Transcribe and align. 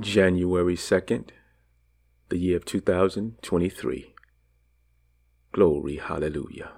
January 0.00 0.76
2nd, 0.76 1.30
the 2.28 2.38
year 2.38 2.56
of 2.56 2.64
2023. 2.64 4.14
Glory, 5.50 5.96
hallelujah. 5.96 6.70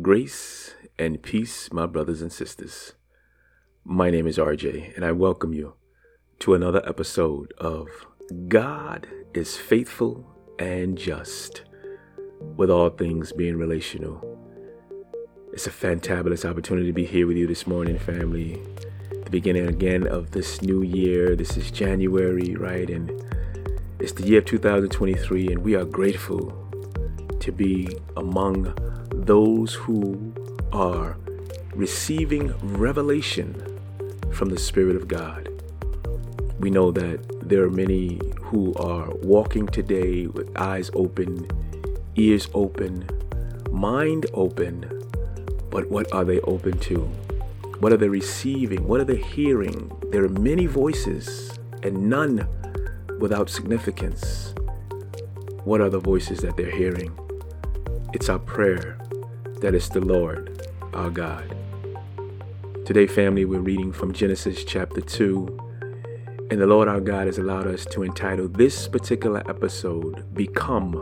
Grace 0.00 0.76
and 0.96 1.20
peace, 1.20 1.72
my 1.72 1.86
brothers 1.86 2.22
and 2.22 2.32
sisters. 2.32 2.92
My 3.84 4.10
name 4.10 4.28
is 4.28 4.38
RJ, 4.38 4.94
and 4.94 5.04
I 5.04 5.10
welcome 5.10 5.52
you 5.52 5.74
to 6.38 6.54
another 6.54 6.88
episode 6.88 7.52
of 7.58 7.88
God 8.46 9.08
is 9.34 9.56
Faithful 9.56 10.24
and 10.60 10.96
Just, 10.96 11.64
with 12.56 12.70
all 12.70 12.90
things 12.90 13.32
being 13.32 13.56
relational. 13.56 14.38
It's 15.52 15.66
a 15.66 15.70
fantabulous 15.70 16.48
opportunity 16.48 16.86
to 16.86 16.92
be 16.92 17.06
here 17.06 17.26
with 17.26 17.36
you 17.36 17.48
this 17.48 17.66
morning, 17.66 17.98
family 17.98 18.62
the 19.30 19.38
beginning 19.38 19.68
again 19.68 20.08
of 20.08 20.32
this 20.32 20.60
new 20.60 20.82
year. 20.82 21.36
This 21.36 21.56
is 21.56 21.70
January, 21.70 22.56
right? 22.56 22.90
And 22.90 23.12
it's 24.00 24.10
the 24.12 24.26
year 24.26 24.40
of 24.40 24.46
2023, 24.46 25.48
and 25.48 25.58
we 25.60 25.76
are 25.76 25.84
grateful 25.84 26.52
to 27.38 27.52
be 27.52 27.96
among 28.16 28.74
those 29.14 29.74
who 29.74 30.34
are 30.72 31.16
receiving 31.74 32.52
revelation 32.76 33.54
from 34.32 34.48
the 34.48 34.58
Spirit 34.58 34.96
of 34.96 35.06
God. 35.06 35.48
We 36.58 36.70
know 36.70 36.90
that 36.90 37.48
there 37.48 37.62
are 37.62 37.70
many 37.70 38.20
who 38.42 38.74
are 38.74 39.14
walking 39.22 39.68
today 39.68 40.26
with 40.26 40.50
eyes 40.58 40.90
open, 40.94 41.46
ears 42.16 42.48
open, 42.52 43.08
mind 43.70 44.26
open, 44.34 44.80
but 45.70 45.88
what 45.88 46.12
are 46.12 46.24
they 46.24 46.40
open 46.40 46.78
to? 46.80 47.08
What 47.80 47.94
are 47.94 47.96
they 47.96 48.10
receiving? 48.10 48.86
What 48.86 49.00
are 49.00 49.04
they 49.04 49.16
hearing? 49.16 49.90
There 50.10 50.22
are 50.22 50.28
many 50.28 50.66
voices 50.66 51.58
and 51.82 52.10
none 52.10 52.46
without 53.18 53.48
significance. 53.48 54.54
What 55.64 55.80
are 55.80 55.88
the 55.88 55.98
voices 55.98 56.40
that 56.40 56.58
they're 56.58 56.70
hearing? 56.70 57.18
It's 58.12 58.28
our 58.28 58.38
prayer 58.38 58.98
that 59.62 59.74
it's 59.74 59.88
the 59.88 60.02
Lord, 60.02 60.68
our 60.92 61.08
God. 61.08 61.56
Today, 62.84 63.06
family, 63.06 63.46
we're 63.46 63.60
reading 63.60 63.92
from 63.92 64.12
Genesis 64.12 64.62
chapter 64.62 65.00
2, 65.00 65.58
and 66.50 66.60
the 66.60 66.66
Lord 66.66 66.86
our 66.86 67.00
God 67.00 67.28
has 67.28 67.38
allowed 67.38 67.66
us 67.66 67.86
to 67.86 68.02
entitle 68.02 68.46
this 68.46 68.88
particular 68.88 69.42
episode, 69.48 70.34
Become 70.34 70.92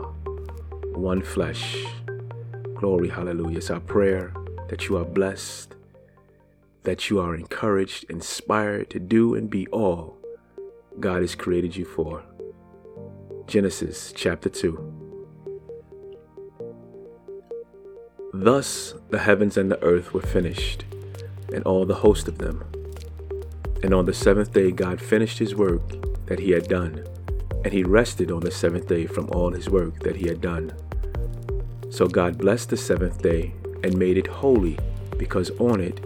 One 0.93 1.23
Flesh. 1.23 1.83
Glory, 2.75 3.09
hallelujah. 3.09 3.57
It's 3.57 3.69
our 3.69 3.81
prayer 3.81 4.33
that 4.69 4.87
you 4.87 4.95
are 4.95 5.03
blessed 5.03 5.75
that 6.83 7.09
you 7.09 7.19
are 7.19 7.35
encouraged, 7.35 8.05
inspired 8.09 8.89
to 8.89 8.99
do 8.99 9.35
and 9.35 9.49
be 9.49 9.67
all 9.67 10.17
God 10.99 11.21
has 11.21 11.35
created 11.35 11.75
you 11.75 11.85
for. 11.85 12.23
Genesis 13.47 14.13
chapter 14.15 14.49
2. 14.49 15.07
Thus 18.33 18.93
the 19.09 19.19
heavens 19.19 19.57
and 19.57 19.71
the 19.71 19.81
earth 19.83 20.13
were 20.13 20.21
finished, 20.21 20.85
and 21.53 21.63
all 21.63 21.85
the 21.85 21.95
host 21.95 22.27
of 22.27 22.37
them. 22.37 22.63
And 23.81 23.93
on 23.93 24.05
the 24.05 24.13
seventh 24.13 24.53
day 24.53 24.71
God 24.71 25.01
finished 25.01 25.39
his 25.39 25.55
work 25.55 25.81
that 26.27 26.39
he 26.39 26.51
had 26.51 26.67
done, 26.67 27.05
and 27.63 27.73
he 27.73 27.83
rested 27.83 28.31
on 28.31 28.41
the 28.41 28.51
seventh 28.51 28.87
day 28.87 29.05
from 29.05 29.29
all 29.31 29.51
his 29.51 29.69
work 29.69 29.99
that 30.03 30.15
he 30.15 30.27
had 30.27 30.41
done. 30.41 30.73
So 31.89 32.07
God 32.07 32.37
blessed 32.37 32.69
the 32.69 32.77
seventh 32.77 33.21
day 33.21 33.53
and 33.83 33.97
made 33.97 34.17
it 34.17 34.27
holy, 34.27 34.77
because 35.17 35.49
on 35.59 35.81
it 35.81 35.99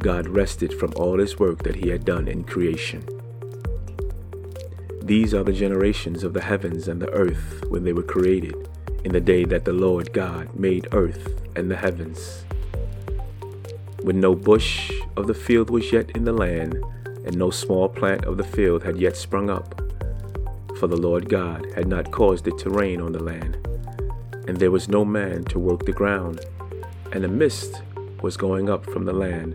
God 0.00 0.28
rested 0.28 0.72
from 0.72 0.94
all 0.96 1.18
his 1.18 1.38
work 1.38 1.62
that 1.62 1.76
he 1.76 1.90
had 1.90 2.06
done 2.06 2.26
in 2.26 2.44
creation. 2.44 3.06
These 5.02 5.34
are 5.34 5.44
the 5.44 5.52
generations 5.52 6.24
of 6.24 6.32
the 6.32 6.40
heavens 6.40 6.88
and 6.88 7.02
the 7.02 7.10
earth 7.10 7.64
when 7.68 7.84
they 7.84 7.92
were 7.92 8.02
created, 8.02 8.54
in 9.04 9.12
the 9.12 9.20
day 9.20 9.44
that 9.44 9.66
the 9.66 9.74
Lord 9.74 10.14
God 10.14 10.54
made 10.54 10.88
earth 10.92 11.42
and 11.54 11.70
the 11.70 11.76
heavens. 11.76 12.44
When 14.02 14.20
no 14.20 14.34
bush 14.34 14.90
of 15.18 15.26
the 15.26 15.34
field 15.34 15.68
was 15.68 15.92
yet 15.92 16.10
in 16.12 16.24
the 16.24 16.32
land, 16.32 16.82
and 17.26 17.36
no 17.36 17.50
small 17.50 17.86
plant 17.86 18.24
of 18.24 18.38
the 18.38 18.44
field 18.44 18.82
had 18.82 18.96
yet 18.96 19.18
sprung 19.18 19.50
up, 19.50 19.82
for 20.78 20.86
the 20.86 20.96
Lord 20.96 21.28
God 21.28 21.66
had 21.74 21.88
not 21.88 22.10
caused 22.10 22.48
it 22.48 22.56
to 22.58 22.70
rain 22.70 23.02
on 23.02 23.12
the 23.12 23.22
land, 23.22 23.58
and 24.48 24.56
there 24.56 24.70
was 24.70 24.88
no 24.88 25.04
man 25.04 25.44
to 25.44 25.58
work 25.58 25.84
the 25.84 25.92
ground, 25.92 26.40
and 27.12 27.22
a 27.22 27.28
mist 27.28 27.82
was 28.22 28.38
going 28.38 28.70
up 28.70 28.86
from 28.86 29.04
the 29.04 29.12
land 29.12 29.54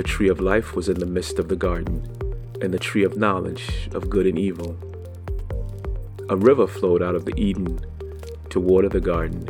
the 0.00 0.08
tree 0.08 0.30
of 0.30 0.40
life 0.40 0.74
was 0.74 0.88
in 0.88 0.98
the 0.98 1.04
midst 1.04 1.38
of 1.38 1.48
the 1.48 1.56
garden, 1.56 2.02
and 2.62 2.72
the 2.72 2.78
tree 2.78 3.04
of 3.04 3.18
knowledge 3.18 3.90
of 3.92 4.08
good 4.08 4.26
and 4.26 4.38
evil. 4.38 4.74
A 6.30 6.36
river 6.36 6.66
flowed 6.66 7.02
out 7.02 7.14
of 7.14 7.26
the 7.26 7.38
Eden 7.38 7.78
to 8.48 8.58
water 8.58 8.88
the 8.88 8.98
garden, 8.98 9.46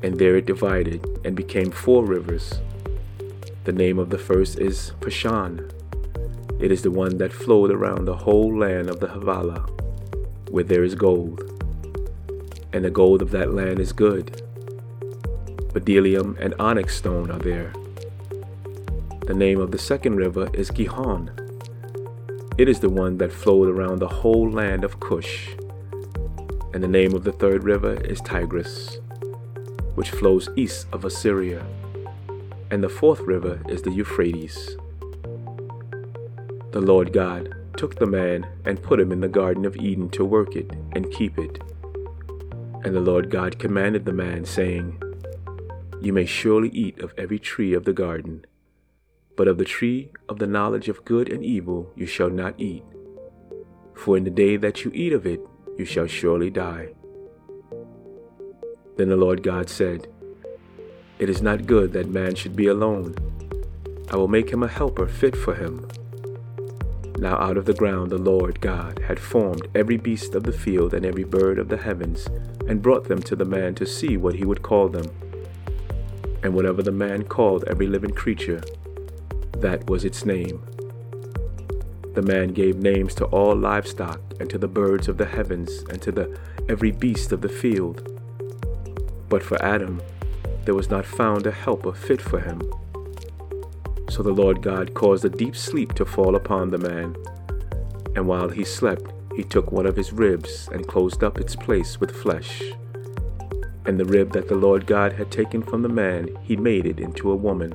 and 0.00 0.16
there 0.16 0.36
it 0.36 0.46
divided 0.46 1.04
and 1.24 1.34
became 1.34 1.72
four 1.72 2.04
rivers. 2.04 2.60
The 3.64 3.72
name 3.72 3.98
of 3.98 4.10
the 4.10 4.18
first 4.18 4.60
is 4.60 4.92
Pishon. 5.00 5.72
It 6.60 6.70
is 6.70 6.82
the 6.82 6.92
one 6.92 7.18
that 7.18 7.32
flowed 7.32 7.72
around 7.72 8.04
the 8.04 8.18
whole 8.18 8.56
land 8.56 8.88
of 8.88 9.00
the 9.00 9.08
Havilah, 9.08 9.66
where 10.50 10.62
there 10.62 10.84
is 10.84 10.94
gold. 10.94 11.42
And 12.72 12.84
the 12.84 12.92
gold 12.92 13.22
of 13.22 13.32
that 13.32 13.52
land 13.52 13.80
is 13.80 13.92
good. 13.92 14.40
Bdellium 15.72 16.38
and 16.38 16.54
onyx 16.60 16.96
stone 16.96 17.28
are 17.28 17.40
there 17.40 17.72
the 19.26 19.32
name 19.32 19.58
of 19.58 19.70
the 19.70 19.78
second 19.78 20.16
river 20.16 20.50
is 20.52 20.70
Gihon. 20.70 21.30
It 22.58 22.68
is 22.68 22.80
the 22.80 22.90
one 22.90 23.16
that 23.18 23.32
flowed 23.32 23.70
around 23.70 23.98
the 23.98 24.08
whole 24.08 24.50
land 24.50 24.84
of 24.84 25.00
Cush. 25.00 25.48
And 26.74 26.82
the 26.82 26.88
name 26.88 27.14
of 27.14 27.24
the 27.24 27.32
third 27.32 27.64
river 27.64 27.94
is 27.94 28.20
Tigris, 28.20 28.98
which 29.94 30.10
flows 30.10 30.50
east 30.56 30.88
of 30.92 31.06
Assyria. 31.06 31.64
And 32.70 32.84
the 32.84 32.90
fourth 32.90 33.20
river 33.20 33.62
is 33.66 33.80
the 33.80 33.92
Euphrates. 33.92 34.76
The 36.72 36.82
Lord 36.82 37.14
God 37.14 37.54
took 37.78 37.98
the 37.98 38.06
man 38.06 38.46
and 38.66 38.82
put 38.82 39.00
him 39.00 39.10
in 39.10 39.20
the 39.20 39.28
Garden 39.28 39.64
of 39.64 39.76
Eden 39.76 40.10
to 40.10 40.24
work 40.26 40.54
it 40.54 40.70
and 40.92 41.10
keep 41.10 41.38
it. 41.38 41.62
And 42.84 42.94
the 42.94 43.00
Lord 43.00 43.30
God 43.30 43.58
commanded 43.58 44.04
the 44.04 44.12
man, 44.12 44.44
saying, 44.44 45.02
You 46.02 46.12
may 46.12 46.26
surely 46.26 46.68
eat 46.68 46.98
of 46.98 47.14
every 47.16 47.38
tree 47.38 47.72
of 47.72 47.84
the 47.84 47.94
garden 47.94 48.44
but 49.36 49.48
of 49.48 49.58
the 49.58 49.64
tree 49.64 50.10
of 50.28 50.38
the 50.38 50.46
knowledge 50.46 50.88
of 50.88 51.04
good 51.04 51.30
and 51.30 51.44
evil 51.44 51.92
you 51.96 52.06
shall 52.06 52.30
not 52.30 52.54
eat. 52.58 52.84
For 53.94 54.16
in 54.16 54.24
the 54.24 54.30
day 54.30 54.56
that 54.56 54.84
you 54.84 54.90
eat 54.94 55.12
of 55.12 55.26
it, 55.26 55.40
you 55.76 55.84
shall 55.84 56.06
surely 56.06 56.50
die. 56.50 56.94
Then 58.96 59.08
the 59.08 59.16
Lord 59.16 59.42
God 59.42 59.68
said, 59.68 60.06
It 61.18 61.28
is 61.28 61.42
not 61.42 61.66
good 61.66 61.92
that 61.92 62.08
man 62.08 62.34
should 62.34 62.54
be 62.54 62.66
alone. 62.66 63.14
I 64.10 64.16
will 64.16 64.28
make 64.28 64.50
him 64.50 64.62
a 64.62 64.68
helper 64.68 65.08
fit 65.08 65.34
for 65.34 65.54
him. 65.54 65.88
Now 67.18 67.36
out 67.36 67.56
of 67.56 67.64
the 67.64 67.74
ground 67.74 68.10
the 68.10 68.18
Lord 68.18 68.60
God 68.60 69.00
had 69.06 69.18
formed 69.18 69.66
every 69.74 69.96
beast 69.96 70.34
of 70.34 70.42
the 70.42 70.52
field 70.52 70.94
and 70.94 71.06
every 71.06 71.24
bird 71.24 71.58
of 71.58 71.68
the 71.68 71.76
heavens, 71.76 72.28
and 72.68 72.82
brought 72.82 73.04
them 73.04 73.22
to 73.22 73.36
the 73.36 73.44
man 73.44 73.74
to 73.76 73.86
see 73.86 74.16
what 74.16 74.34
he 74.34 74.44
would 74.44 74.62
call 74.62 74.88
them. 74.88 75.10
And 76.42 76.54
whatever 76.54 76.82
the 76.82 76.92
man 76.92 77.24
called 77.24 77.64
every 77.66 77.86
living 77.86 78.10
creature, 78.10 78.62
that 79.60 79.88
was 79.88 80.04
its 80.04 80.24
name. 80.24 80.62
The 82.14 82.22
man 82.22 82.52
gave 82.52 82.76
names 82.76 83.14
to 83.16 83.24
all 83.26 83.56
livestock, 83.56 84.20
and 84.38 84.48
to 84.50 84.58
the 84.58 84.68
birds 84.68 85.08
of 85.08 85.18
the 85.18 85.26
heavens, 85.26 85.82
and 85.90 86.00
to 86.02 86.12
the 86.12 86.38
every 86.68 86.92
beast 86.92 87.32
of 87.32 87.40
the 87.40 87.48
field. 87.48 88.08
But 89.28 89.42
for 89.42 89.60
Adam 89.62 90.00
there 90.64 90.74
was 90.74 90.90
not 90.90 91.04
found 91.04 91.46
a 91.46 91.50
helper 91.50 91.92
fit 91.92 92.22
for 92.22 92.40
him. 92.40 92.62
So 94.10 94.22
the 94.22 94.32
Lord 94.32 94.62
God 94.62 94.94
caused 94.94 95.24
a 95.24 95.28
deep 95.28 95.56
sleep 95.56 95.92
to 95.94 96.04
fall 96.04 96.36
upon 96.36 96.70
the 96.70 96.78
man, 96.78 97.16
and 98.14 98.26
while 98.26 98.48
he 98.48 98.64
slept, 98.64 99.12
he 99.34 99.42
took 99.42 99.72
one 99.72 99.86
of 99.86 99.96
his 99.96 100.12
ribs 100.12 100.68
and 100.72 100.86
closed 100.86 101.24
up 101.24 101.38
its 101.38 101.56
place 101.56 102.00
with 102.00 102.16
flesh. 102.16 102.62
And 103.86 103.98
the 103.98 104.04
rib 104.04 104.32
that 104.32 104.48
the 104.48 104.54
Lord 104.54 104.86
God 104.86 105.12
had 105.14 105.30
taken 105.30 105.62
from 105.62 105.82
the 105.82 105.88
man, 105.88 106.28
he 106.42 106.56
made 106.56 106.86
it 106.86 107.00
into 107.00 107.30
a 107.30 107.36
woman 107.36 107.74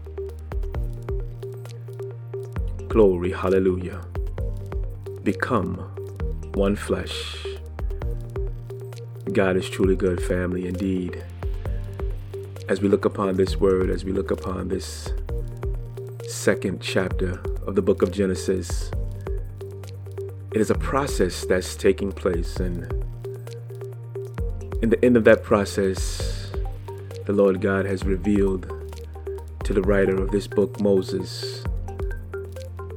Glory, 2.91 3.31
hallelujah. 3.31 4.01
Become 5.23 5.75
one 6.55 6.75
flesh. 6.75 7.37
God 9.31 9.55
is 9.55 9.69
truly 9.69 9.95
good, 9.95 10.21
family, 10.21 10.67
indeed. 10.67 11.23
As 12.67 12.81
we 12.81 12.89
look 12.89 13.05
upon 13.05 13.37
this 13.37 13.55
word, 13.55 13.89
as 13.89 14.03
we 14.03 14.11
look 14.11 14.29
upon 14.29 14.67
this 14.67 15.13
second 16.27 16.81
chapter 16.81 17.41
of 17.65 17.75
the 17.75 17.81
book 17.81 18.01
of 18.01 18.11
Genesis, 18.11 18.91
it 20.53 20.59
is 20.59 20.69
a 20.69 20.75
process 20.75 21.45
that's 21.45 21.77
taking 21.77 22.11
place. 22.11 22.57
And 22.57 22.91
in 24.81 24.89
the 24.89 24.99
end 25.01 25.15
of 25.15 25.23
that 25.23 25.43
process, 25.43 26.51
the 27.25 27.31
Lord 27.31 27.61
God 27.61 27.85
has 27.85 28.03
revealed 28.03 28.69
to 29.63 29.71
the 29.71 29.81
writer 29.81 30.21
of 30.21 30.31
this 30.31 30.45
book, 30.45 30.81
Moses, 30.81 31.63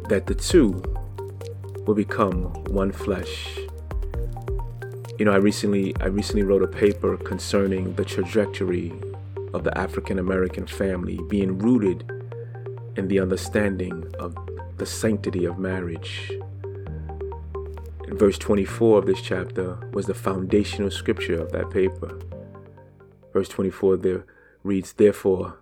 that 0.08 0.26
the 0.26 0.34
two 0.34 0.82
will 1.86 1.94
become 1.94 2.52
one 2.64 2.92
flesh. 2.92 3.58
You 5.18 5.24
know, 5.24 5.32
I 5.32 5.36
recently 5.36 5.94
I 6.00 6.06
recently 6.06 6.42
wrote 6.42 6.62
a 6.62 6.66
paper 6.66 7.16
concerning 7.16 7.94
the 7.94 8.04
trajectory 8.04 8.92
of 9.52 9.64
the 9.64 9.76
African 9.78 10.18
American 10.18 10.66
family 10.66 11.20
being 11.28 11.58
rooted 11.58 12.10
in 12.96 13.08
the 13.08 13.20
understanding 13.20 14.12
of 14.18 14.36
the 14.76 14.86
sanctity 14.86 15.44
of 15.44 15.58
marriage. 15.58 16.32
In 18.06 18.18
verse 18.18 18.38
24 18.38 18.98
of 18.98 19.06
this 19.06 19.22
chapter 19.22 19.78
was 19.92 20.06
the 20.06 20.14
foundational 20.14 20.90
scripture 20.90 21.40
of 21.40 21.52
that 21.52 21.70
paper. 21.70 22.18
Verse 23.32 23.48
24 23.48 23.96
there 23.98 24.24
reads, 24.62 24.92
Therefore, 24.92 25.58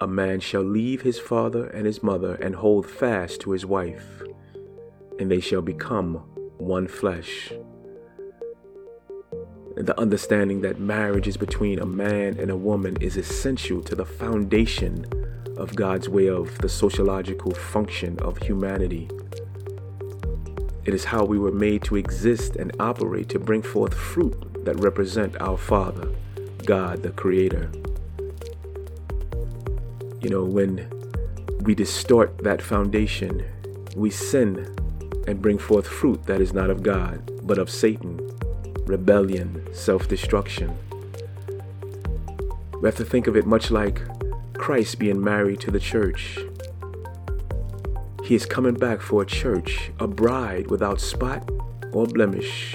a 0.00 0.06
man 0.06 0.40
shall 0.40 0.62
leave 0.62 1.02
his 1.02 1.18
father 1.18 1.66
and 1.68 1.86
his 1.86 2.02
mother 2.02 2.34
and 2.34 2.56
hold 2.56 2.86
fast 2.86 3.40
to 3.40 3.52
his 3.52 3.64
wife, 3.64 4.22
and 5.18 5.30
they 5.30 5.40
shall 5.40 5.62
become 5.62 6.16
one 6.58 6.86
flesh. 6.86 7.52
The 9.76 9.98
understanding 9.98 10.60
that 10.62 10.80
marriage 10.80 11.26
is 11.26 11.36
between 11.36 11.78
a 11.78 11.86
man 11.86 12.38
and 12.38 12.50
a 12.50 12.56
woman 12.56 12.96
is 13.00 13.16
essential 13.16 13.82
to 13.82 13.94
the 13.94 14.06
foundation 14.06 15.06
of 15.56 15.74
God's 15.74 16.08
way 16.08 16.28
of 16.28 16.58
the 16.58 16.68
sociological 16.68 17.52
function 17.52 18.18
of 18.20 18.38
humanity. 18.38 19.08
It 20.84 20.94
is 20.94 21.04
how 21.04 21.24
we 21.24 21.38
were 21.38 21.52
made 21.52 21.82
to 21.84 21.96
exist 21.96 22.56
and 22.56 22.74
operate 22.78 23.28
to 23.30 23.38
bring 23.38 23.62
forth 23.62 23.94
fruit 23.94 24.64
that 24.64 24.78
represent 24.80 25.40
our 25.40 25.56
Father, 25.56 26.08
God 26.64 27.02
the 27.02 27.10
Creator. 27.10 27.70
You 30.26 30.30
know, 30.30 30.42
when 30.44 30.90
we 31.60 31.76
distort 31.76 32.38
that 32.38 32.60
foundation, 32.60 33.44
we 33.94 34.10
sin 34.10 34.74
and 35.28 35.40
bring 35.40 35.56
forth 35.56 35.86
fruit 35.86 36.24
that 36.24 36.40
is 36.40 36.52
not 36.52 36.68
of 36.68 36.82
God, 36.82 37.30
but 37.44 37.58
of 37.58 37.70
Satan, 37.70 38.18
rebellion, 38.86 39.72
self 39.72 40.08
destruction. 40.08 40.76
We 42.82 42.88
have 42.88 42.96
to 42.96 43.04
think 43.04 43.28
of 43.28 43.36
it 43.36 43.46
much 43.46 43.70
like 43.70 44.02
Christ 44.54 44.98
being 44.98 45.22
married 45.22 45.60
to 45.60 45.70
the 45.70 45.78
church. 45.78 46.40
He 48.24 48.34
is 48.34 48.46
coming 48.46 48.74
back 48.74 49.00
for 49.00 49.22
a 49.22 49.26
church, 49.26 49.92
a 50.00 50.08
bride 50.08 50.72
without 50.72 51.00
spot 51.00 51.48
or 51.92 52.04
blemish. 52.04 52.74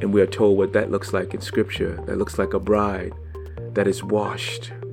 And 0.00 0.14
we 0.14 0.20
are 0.20 0.26
told 0.28 0.56
what 0.56 0.72
that 0.74 0.92
looks 0.92 1.12
like 1.12 1.34
in 1.34 1.40
Scripture. 1.40 2.00
That 2.06 2.16
looks 2.16 2.38
like 2.38 2.54
a 2.54 2.60
bride 2.60 3.12
that 3.74 3.88
is 3.88 4.04
washed 4.04 4.70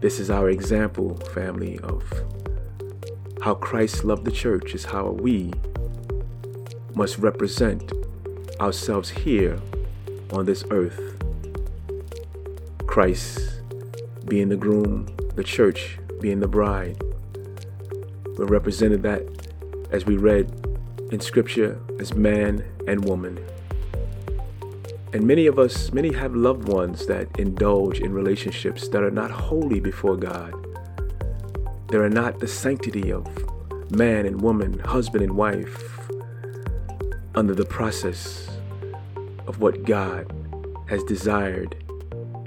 This 0.00 0.20
is 0.20 0.30
our 0.30 0.48
example, 0.48 1.16
family, 1.34 1.80
of 1.80 2.04
how 3.42 3.54
Christ 3.54 4.04
loved 4.04 4.24
the 4.24 4.30
church, 4.30 4.72
is 4.72 4.84
how 4.84 5.10
we 5.10 5.52
must 6.94 7.18
represent 7.18 7.92
ourselves 8.60 9.10
here 9.10 9.58
on 10.30 10.44
this 10.46 10.62
earth. 10.70 11.16
Christ 12.86 13.60
being 14.26 14.50
the 14.50 14.56
groom, 14.56 15.08
the 15.34 15.42
church 15.42 15.98
being 16.20 16.38
the 16.38 16.48
bride. 16.48 17.02
We 18.36 18.44
represented 18.44 19.02
that 19.02 19.22
as 19.90 20.06
we 20.06 20.16
read 20.16 20.48
in 21.10 21.18
Scripture 21.18 21.80
as 21.98 22.14
man 22.14 22.64
and 22.86 23.04
woman. 23.04 23.44
And 25.12 25.24
many 25.26 25.46
of 25.46 25.58
us, 25.58 25.90
many 25.92 26.12
have 26.12 26.36
loved 26.36 26.68
ones 26.68 27.06
that 27.06 27.38
indulge 27.38 28.00
in 28.00 28.12
relationships 28.12 28.88
that 28.88 29.02
are 29.02 29.10
not 29.10 29.30
holy 29.30 29.80
before 29.80 30.16
God. 30.16 30.52
There 31.88 32.02
are 32.02 32.10
not 32.10 32.40
the 32.40 32.48
sanctity 32.48 33.10
of 33.10 33.26
man 33.90 34.26
and 34.26 34.42
woman, 34.42 34.78
husband 34.80 35.24
and 35.24 35.34
wife, 35.34 36.10
under 37.34 37.54
the 37.54 37.64
process 37.64 38.50
of 39.46 39.60
what 39.60 39.84
God 39.84 40.30
has 40.88 41.02
desired 41.04 41.74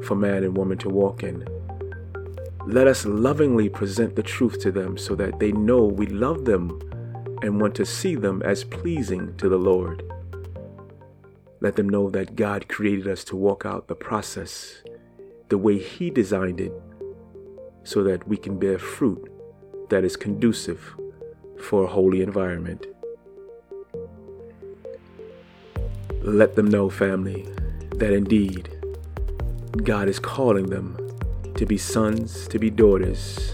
for 0.03 0.13
man 0.15 0.43
and 0.43 0.55
woman 0.55 0.77
to 0.79 0.89
walk 0.89 1.23
in. 1.23 1.47
Let 2.67 2.85
us 2.85 3.05
lovingly 3.05 3.69
present 3.69 4.15
the 4.15 4.21
truth 4.21 4.59
to 4.61 4.71
them 4.71 4.99
so 4.99 5.15
that 5.15 5.39
they 5.39 5.51
know 5.51 5.83
we 5.83 6.05
love 6.05 6.45
them 6.45 6.79
and 7.41 7.59
want 7.59 7.73
to 7.75 7.87
see 7.87 8.13
them 8.13 8.43
as 8.43 8.63
pleasing 8.63 9.35
to 9.37 9.49
the 9.49 9.57
Lord. 9.57 10.03
Let 11.61 11.75
them 11.75 11.87
know 11.87 12.09
that 12.09 12.35
God 12.35 12.67
created 12.67 13.07
us 13.07 13.23
to 13.25 13.35
walk 13.35 13.65
out 13.67 13.87
the 13.87 13.95
process 13.95 14.81
the 15.49 15.59
way 15.59 15.77
He 15.77 16.09
designed 16.09 16.59
it 16.59 16.73
so 17.83 18.03
that 18.03 18.27
we 18.27 18.35
can 18.35 18.57
bear 18.57 18.79
fruit 18.79 19.31
that 19.89 20.03
is 20.03 20.15
conducive 20.17 20.95
for 21.61 21.83
a 21.83 21.87
holy 21.87 22.21
environment. 22.21 22.87
Let 26.23 26.55
them 26.55 26.67
know, 26.67 26.89
family, 26.89 27.47
that 27.95 28.11
indeed 28.11 28.69
God 29.83 30.09
is 30.09 30.19
calling 30.19 30.67
them 30.67 30.97
to 31.55 31.65
be 31.67 31.77
sons, 31.77 32.47
to 32.47 32.57
be 32.57 32.71
daughters, 32.71 33.53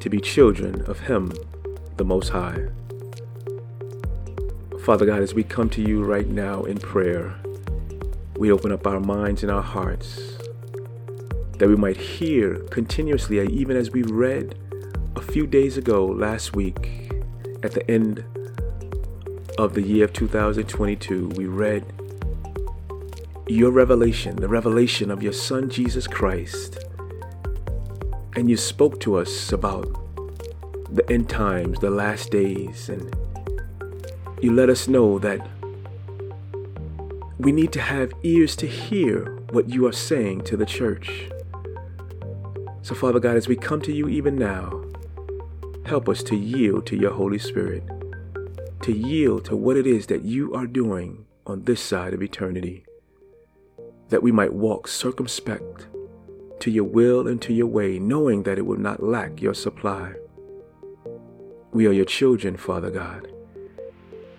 to 0.00 0.10
be 0.10 0.20
children 0.20 0.82
of 0.82 1.00
Him, 1.00 1.32
the 1.96 2.04
Most 2.04 2.28
High. 2.28 2.68
Father 4.86 5.04
God, 5.04 5.20
as 5.20 5.34
we 5.34 5.42
come 5.42 5.68
to 5.70 5.82
you 5.82 6.04
right 6.04 6.28
now 6.28 6.62
in 6.62 6.78
prayer, 6.78 7.34
we 8.36 8.52
open 8.52 8.70
up 8.70 8.86
our 8.86 9.00
minds 9.00 9.42
and 9.42 9.50
our 9.50 9.60
hearts 9.60 10.38
that 11.58 11.68
we 11.68 11.74
might 11.74 11.96
hear 11.96 12.58
continuously, 12.70 13.44
even 13.48 13.76
as 13.76 13.90
we 13.90 14.04
read 14.04 14.56
a 15.16 15.20
few 15.20 15.44
days 15.44 15.76
ago, 15.76 16.06
last 16.06 16.54
week, 16.54 17.10
at 17.64 17.72
the 17.72 17.90
end 17.90 18.22
of 19.58 19.74
the 19.74 19.82
year 19.82 20.04
of 20.04 20.12
2022, 20.12 21.30
we 21.30 21.46
read 21.46 21.92
your 23.48 23.72
revelation, 23.72 24.36
the 24.36 24.46
revelation 24.46 25.10
of 25.10 25.20
your 25.20 25.32
Son 25.32 25.68
Jesus 25.68 26.06
Christ. 26.06 26.78
And 28.36 28.48
you 28.48 28.56
spoke 28.56 29.00
to 29.00 29.16
us 29.16 29.50
about 29.50 29.88
the 30.94 31.04
end 31.10 31.28
times, 31.28 31.80
the 31.80 31.90
last 31.90 32.30
days, 32.30 32.88
and 32.88 33.12
you 34.40 34.52
let 34.52 34.68
us 34.68 34.86
know 34.86 35.18
that 35.18 35.40
we 37.38 37.52
need 37.52 37.72
to 37.72 37.80
have 37.80 38.12
ears 38.22 38.56
to 38.56 38.66
hear 38.66 39.36
what 39.50 39.68
you 39.68 39.86
are 39.86 39.92
saying 39.92 40.42
to 40.42 40.56
the 40.56 40.66
church. 40.66 41.28
So, 42.82 42.94
Father 42.94 43.20
God, 43.20 43.36
as 43.36 43.48
we 43.48 43.56
come 43.56 43.80
to 43.82 43.92
you 43.92 44.08
even 44.08 44.36
now, 44.36 44.84
help 45.84 46.08
us 46.08 46.22
to 46.24 46.36
yield 46.36 46.86
to 46.86 46.96
your 46.96 47.12
Holy 47.12 47.38
Spirit, 47.38 47.82
to 48.82 48.92
yield 48.92 49.44
to 49.46 49.56
what 49.56 49.76
it 49.76 49.86
is 49.86 50.06
that 50.06 50.24
you 50.24 50.54
are 50.54 50.66
doing 50.66 51.26
on 51.46 51.64
this 51.64 51.80
side 51.80 52.14
of 52.14 52.22
eternity, 52.22 52.84
that 54.08 54.22
we 54.22 54.32
might 54.32 54.52
walk 54.52 54.88
circumspect 54.88 55.86
to 56.60 56.70
your 56.70 56.84
will 56.84 57.28
and 57.28 57.42
to 57.42 57.52
your 57.52 57.66
way, 57.66 57.98
knowing 57.98 58.42
that 58.44 58.58
it 58.58 58.66
will 58.66 58.78
not 58.78 59.02
lack 59.02 59.40
your 59.40 59.54
supply. 59.54 60.14
We 61.72 61.86
are 61.86 61.92
your 61.92 62.04
children, 62.04 62.56
Father 62.56 62.90
God. 62.90 63.30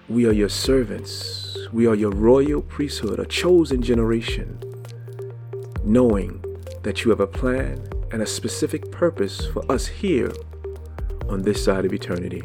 We 0.09 0.25
are 0.25 0.31
your 0.31 0.47
servants. 0.47 1.57
We 1.73 1.85
are 1.85 1.93
your 1.93 2.11
royal 2.11 2.61
priesthood, 2.61 3.19
a 3.19 3.25
chosen 3.25 3.81
generation, 3.81 4.57
knowing 5.83 6.41
that 6.83 7.03
you 7.03 7.09
have 7.09 7.19
a 7.19 7.27
plan 7.27 7.85
and 8.13 8.21
a 8.21 8.25
specific 8.25 8.89
purpose 8.89 9.45
for 9.47 9.69
us 9.69 9.85
here 9.85 10.31
on 11.27 11.41
this 11.41 11.61
side 11.61 11.83
of 11.83 11.91
eternity. 11.91 12.41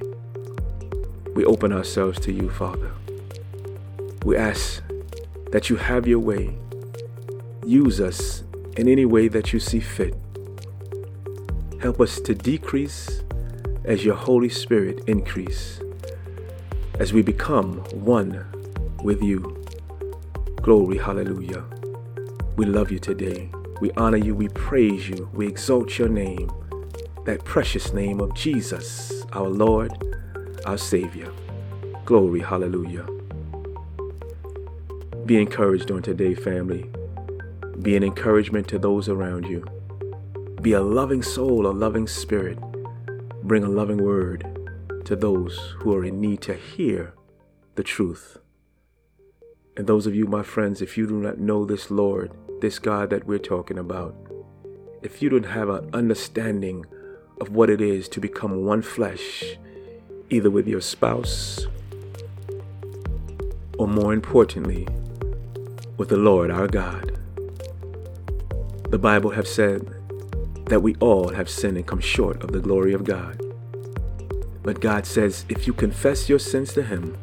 We 1.36 1.44
open 1.44 1.72
ourselves 1.72 2.18
to 2.20 2.32
you, 2.32 2.50
Father. 2.50 2.90
We 4.24 4.36
ask 4.36 4.82
that 5.52 5.70
you 5.70 5.76
have 5.76 6.08
your 6.08 6.18
way. 6.18 6.58
Use 7.64 8.00
us 8.00 8.42
in 8.76 8.88
any 8.88 9.04
way 9.04 9.28
that 9.28 9.52
you 9.52 9.60
see 9.60 9.78
fit. 9.78 10.16
Help 11.80 12.00
us 12.00 12.18
to 12.22 12.34
decrease 12.34 13.22
as 13.84 14.04
your 14.04 14.16
Holy 14.16 14.48
Spirit 14.48 15.04
increase, 15.06 15.80
as 16.98 17.12
we 17.12 17.22
become 17.22 17.78
one 17.90 18.44
with 19.02 19.22
you. 19.22 19.64
Glory, 20.56 20.98
hallelujah. 20.98 21.64
We 22.56 22.66
love 22.66 22.90
you 22.90 22.98
today. 22.98 23.50
We 23.80 23.90
honor 23.92 24.18
you, 24.18 24.34
we 24.34 24.48
praise 24.48 25.08
you, 25.08 25.28
we 25.32 25.46
exalt 25.46 25.98
your 25.98 26.08
name, 26.08 26.52
that 27.24 27.44
precious 27.44 27.92
name 27.92 28.20
of 28.20 28.34
Jesus, 28.34 29.24
our 29.32 29.48
Lord, 29.48 29.92
our 30.66 30.78
Savior. 30.78 31.32
Glory, 32.04 32.40
hallelujah. 32.40 33.06
Be 35.26 35.40
encouraged 35.40 35.90
on 35.90 36.02
today, 36.02 36.34
family. 36.34 36.90
Be 37.80 37.96
an 37.96 38.04
encouragement 38.04 38.68
to 38.68 38.78
those 38.78 39.08
around 39.08 39.46
you. 39.46 39.64
Be 40.60 40.72
a 40.72 40.80
loving 40.80 41.22
soul, 41.22 41.66
a 41.66 41.72
loving 41.72 42.06
spirit. 42.06 42.58
Bring 43.42 43.64
a 43.64 43.68
loving 43.68 44.02
word 44.04 44.61
to 45.04 45.16
those 45.16 45.58
who 45.78 45.94
are 45.94 46.04
in 46.04 46.20
need 46.20 46.40
to 46.42 46.54
hear 46.54 47.14
the 47.74 47.82
truth. 47.82 48.38
And 49.76 49.86
those 49.86 50.06
of 50.06 50.14
you, 50.14 50.26
my 50.26 50.42
friends, 50.42 50.82
if 50.82 50.98
you 50.98 51.06
do 51.06 51.20
not 51.20 51.38
know 51.38 51.64
this 51.64 51.90
Lord, 51.90 52.32
this 52.60 52.78
God 52.78 53.10
that 53.10 53.26
we're 53.26 53.38
talking 53.38 53.78
about, 53.78 54.14
if 55.02 55.22
you 55.22 55.28
don't 55.28 55.46
have 55.46 55.68
an 55.68 55.90
understanding 55.92 56.84
of 57.40 57.50
what 57.50 57.70
it 57.70 57.80
is 57.80 58.08
to 58.08 58.20
become 58.20 58.64
one 58.64 58.82
flesh, 58.82 59.58
either 60.30 60.50
with 60.50 60.68
your 60.68 60.80
spouse 60.80 61.66
or 63.78 63.88
more 63.88 64.12
importantly, 64.12 64.86
with 65.96 66.08
the 66.08 66.16
Lord 66.16 66.52
our 66.52 66.68
God. 66.68 67.18
The 68.90 68.98
Bible 68.98 69.30
have 69.30 69.48
said 69.48 69.92
that 70.66 70.80
we 70.80 70.94
all 71.00 71.30
have 71.30 71.50
sinned 71.50 71.76
and 71.76 71.86
come 71.86 71.98
short 71.98 72.44
of 72.44 72.52
the 72.52 72.60
glory 72.60 72.92
of 72.92 73.02
God. 73.02 73.41
But 74.62 74.80
God 74.80 75.06
says 75.06 75.44
if 75.48 75.66
you 75.66 75.72
confess 75.72 76.28
your 76.28 76.38
sins 76.38 76.72
to 76.74 76.82
Him, 76.82 77.16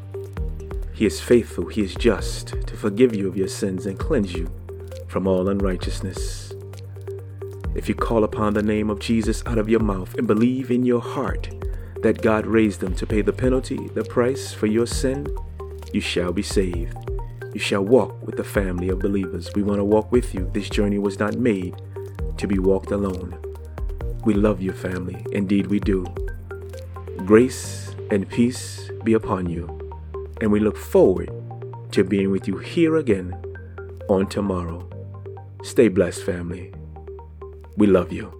He 0.93 1.05
is 1.05 1.21
faithful, 1.21 1.67
He 1.67 1.81
is 1.81 1.95
just 1.95 2.47
to 2.49 2.75
forgive 2.75 3.15
you 3.15 3.27
of 3.27 3.37
your 3.37 3.47
sins 3.47 3.85
and 3.85 3.97
cleanse 3.97 4.33
you 4.33 4.51
from 5.07 5.27
all 5.27 5.49
unrighteousness. 5.49 6.53
If 7.75 7.87
you 7.87 7.95
call 7.95 8.23
upon 8.23 8.53
the 8.53 8.63
name 8.63 8.89
of 8.89 8.99
Jesus 8.99 9.43
out 9.45 9.57
of 9.57 9.69
your 9.69 9.79
mouth 9.79 10.15
and 10.15 10.27
believe 10.27 10.71
in 10.71 10.83
your 10.83 11.01
heart 11.01 11.49
that 12.01 12.21
God 12.21 12.45
raised 12.45 12.83
him 12.83 12.95
to 12.95 13.05
pay 13.05 13.21
the 13.21 13.33
penalty, 13.33 13.87
the 13.89 14.03
price 14.03 14.53
for 14.53 14.65
your 14.65 14.85
sin, 14.85 15.27
you 15.93 16.01
shall 16.01 16.31
be 16.33 16.41
saved. 16.41 16.97
You 17.53 17.59
shall 17.59 17.83
walk 17.83 18.21
with 18.25 18.37
the 18.37 18.43
family 18.43 18.89
of 18.89 18.99
believers. 18.99 19.49
We 19.55 19.63
want 19.63 19.79
to 19.79 19.83
walk 19.83 20.11
with 20.11 20.33
you. 20.33 20.49
This 20.53 20.69
journey 20.69 20.99
was 20.99 21.19
not 21.19 21.35
made 21.35 21.75
to 22.37 22.47
be 22.47 22.59
walked 22.59 22.91
alone. 22.91 23.37
We 24.25 24.33
love 24.33 24.61
you, 24.61 24.71
family. 24.71 25.25
Indeed, 25.31 25.67
we 25.67 25.79
do. 25.79 26.05
Grace 27.29 27.91
and 28.09 28.27
peace 28.27 28.89
be 29.03 29.13
upon 29.13 29.47
you. 29.47 29.67
And 30.41 30.51
we 30.51 30.59
look 30.59 30.75
forward 30.75 31.29
to 31.91 32.03
being 32.03 32.31
with 32.31 32.47
you 32.47 32.57
here 32.57 32.95
again 32.97 33.39
on 34.09 34.25
tomorrow. 34.25 34.89
Stay 35.61 35.89
blessed, 35.89 36.23
family. 36.23 36.73
We 37.77 37.85
love 37.85 38.11
you. 38.11 38.38